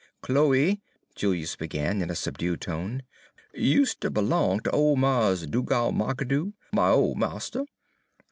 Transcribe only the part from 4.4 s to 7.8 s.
ter ole Mars' Dugal' McAdoo, my ole marster.